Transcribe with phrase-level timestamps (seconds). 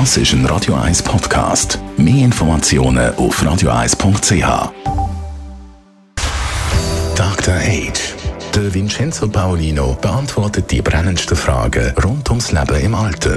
[0.00, 1.78] Das ist ein Radio 1 Podcast.
[1.96, 4.72] Mehr Informationen auf radio1.ch.
[7.14, 7.54] Dr.
[7.54, 8.14] Age.
[8.56, 13.36] Der Vincenzo Paolino beantwortet die brennendsten Fragen rund ums Leben im Alter.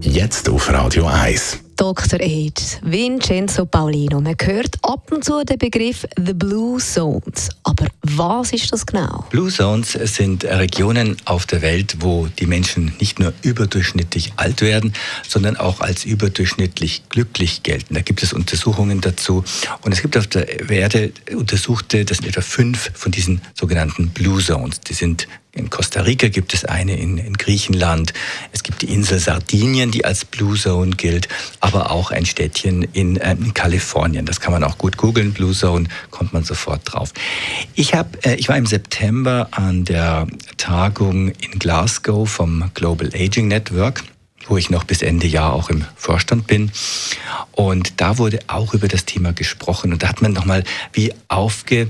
[0.00, 1.58] Jetzt auf Radio 1.
[1.76, 2.20] Dr.
[2.20, 4.18] Age, Vincenzo Paulino.
[4.22, 7.50] Man hört ab und zu den Begriff The Blue Zones.
[7.64, 7.84] Aber
[8.16, 9.24] was ist das genau?
[9.30, 14.92] Blue Zones sind Regionen auf der Welt, wo die Menschen nicht nur überdurchschnittlich alt werden,
[15.26, 17.94] sondern auch als überdurchschnittlich glücklich gelten.
[17.94, 19.44] Da gibt es Untersuchungen dazu.
[19.82, 24.42] Und es gibt auf der Erde Untersuchte, das sind etwa fünf von diesen sogenannten Blue
[24.42, 24.80] Zones.
[24.80, 25.28] Die sind
[25.58, 28.12] in Costa Rica gibt es eine, in, in, Griechenland.
[28.52, 31.28] Es gibt die Insel Sardinien, die als Blue Zone gilt,
[31.60, 34.24] aber auch ein Städtchen in, äh, in Kalifornien.
[34.24, 35.32] Das kann man auch gut googeln.
[35.32, 37.12] Blue Zone kommt man sofort drauf.
[37.74, 43.48] Ich, hab, äh, ich war im September an der Tagung in Glasgow vom Global Aging
[43.48, 44.04] Network
[44.48, 46.72] wo ich noch bis Ende Jahr auch im Vorstand bin.
[47.52, 49.92] Und da wurde auch über das Thema gesprochen.
[49.92, 50.64] Und da hat man nochmal
[50.94, 51.88] wie aufge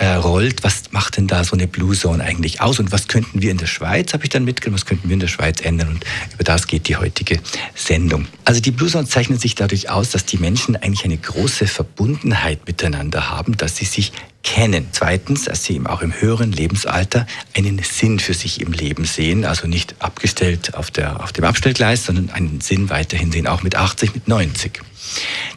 [0.00, 3.42] äh, rollt, was macht denn da so eine Blue Zone eigentlich aus und was könnten
[3.42, 5.88] wir in der Schweiz, habe ich dann mitgenommen, was könnten wir in der Schweiz ändern
[5.88, 7.38] und über das geht die heutige
[7.74, 8.26] Sendung.
[8.46, 12.66] Also die Blue Zone zeichnet sich dadurch aus, dass die Menschen eigentlich eine große Verbundenheit
[12.66, 14.12] miteinander haben, dass sie sich
[14.42, 14.86] kennen.
[14.92, 19.66] Zweitens, dass sie auch im höheren Lebensalter einen Sinn für sich im Leben sehen, also
[19.66, 24.14] nicht abgestellt auf, der, auf dem Abstellgleis, sondern einen Sinn weiterhin sehen, auch mit 80,
[24.14, 24.80] mit 90.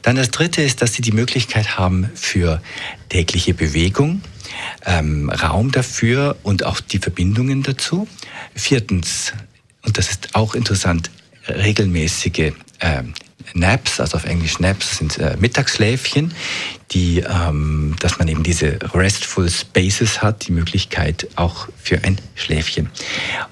[0.02, 2.62] Dann das Dritte ist, dass sie die Möglichkeit haben für
[3.08, 4.22] tägliche Bewegung,
[4.86, 8.08] ähm, Raum dafür und auch die Verbindungen dazu.
[8.56, 9.34] Viertens,
[9.84, 11.10] und das ist auch interessant,
[11.48, 13.14] regelmäßige ähm,
[13.54, 16.34] Naps, also auf Englisch Naps sind äh, Mittagsschläfchen,
[16.92, 22.90] die, ähm, dass man eben diese restful Spaces hat, die Möglichkeit auch für ein Schläfchen.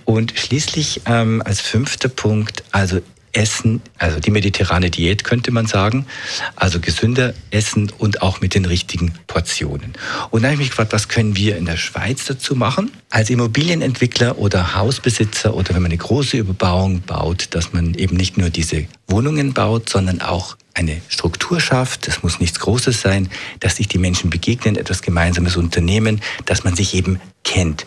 [0.05, 3.01] Und schließlich ähm, als fünfter Punkt, also
[3.33, 6.05] Essen, also die mediterrane Diät könnte man sagen,
[6.55, 9.93] also gesünder essen und auch mit den richtigen Portionen.
[10.31, 12.91] Und dann habe ich mich gefragt, was können wir in der Schweiz dazu machen?
[13.09, 18.37] Als Immobilienentwickler oder Hausbesitzer oder wenn man eine große Überbauung baut, dass man eben nicht
[18.37, 23.75] nur diese Wohnungen baut, sondern auch eine Struktur schafft, es muss nichts Großes sein, dass
[23.75, 27.85] sich die Menschen begegnen, etwas Gemeinsames unternehmen, dass man sich eben kennt.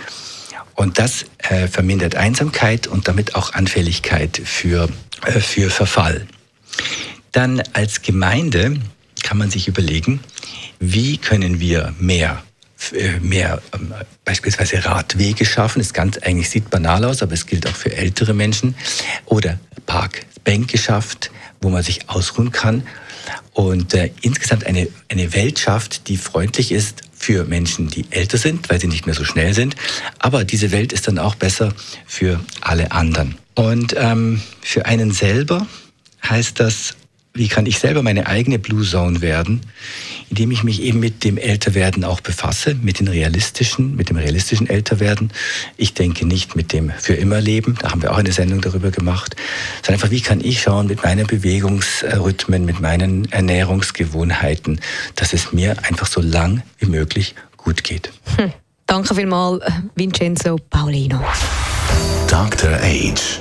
[0.74, 4.88] Und das äh, vermindert Einsamkeit und damit auch Anfälligkeit für,
[5.24, 6.26] äh, für Verfall.
[7.32, 8.76] Dann als Gemeinde
[9.22, 10.20] kann man sich überlegen,
[10.80, 12.42] wie können wir mehr
[12.92, 15.78] äh, mehr ähm, beispielsweise Radwege schaffen.
[15.78, 18.74] Das ganz eigentlich sieht banal aus, aber es gilt auch für ältere Menschen.
[19.26, 21.30] Oder Parkbänke schafft,
[21.60, 22.86] wo man sich ausruhen kann.
[23.52, 28.68] Und äh, insgesamt eine, eine Welt schafft, die freundlich ist für Menschen, die älter sind,
[28.68, 29.76] weil sie nicht mehr so schnell sind.
[30.18, 31.72] Aber diese Welt ist dann auch besser
[32.06, 33.36] für alle anderen.
[33.54, 35.66] Und ähm, für einen selber
[36.28, 36.96] heißt das,
[37.32, 39.62] wie kann ich selber meine eigene Blue Zone werden,
[40.30, 44.68] indem ich mich eben mit dem Älterwerden auch befasse, mit den realistischen, mit dem realistischen
[44.68, 45.32] Älterwerden.
[45.76, 48.90] Ich denke nicht mit dem für immer Leben, da haben wir auch eine Sendung darüber
[48.90, 49.36] gemacht,
[49.82, 54.80] sondern einfach, wie kann ich schauen mit meinen Bewegungsrhythmen, mit meinen Ernährungsgewohnheiten,
[55.16, 58.10] dass es mir einfach so lang wie möglich gut geht.
[58.36, 58.52] Hm.
[58.86, 59.64] Danke vielmals,
[59.94, 61.24] Vincenzo Paulino.
[62.28, 62.70] Dr.
[62.82, 63.40] Age.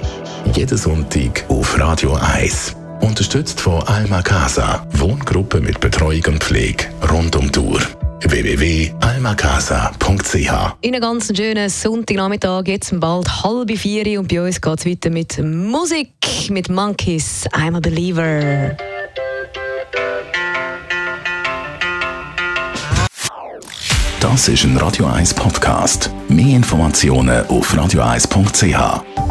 [0.53, 2.82] Jeden Sonntag auf Radio 1.
[3.03, 4.87] Unterstützt von Alma Casa.
[4.93, 7.81] Wohngruppe mit Betreuung und Pflege rund um Tour
[8.21, 14.85] www.almacasa.ch In einem ganz schönen Sonntagnachmittag, jetzt bald halb vier und bei uns geht es
[14.85, 16.13] weiter mit Musik,
[16.49, 18.77] mit Monkeys, I'm a Believer.
[24.21, 26.09] Das ist ein Radio 1 Podcast.
[26.29, 29.22] Mehr Informationen auf radio1.ch.